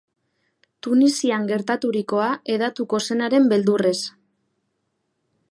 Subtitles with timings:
[0.85, 3.97] Tunisian gertaturikoa hedatuko zenaren beldurrez.